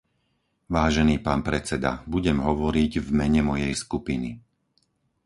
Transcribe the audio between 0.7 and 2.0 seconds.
Vážený pán predseda,